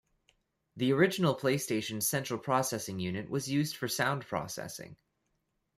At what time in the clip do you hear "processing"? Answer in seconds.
2.39-2.97, 4.25-4.95